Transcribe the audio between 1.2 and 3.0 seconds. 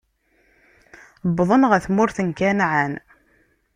Wwḍen ɣer tmurt n Kanɛan.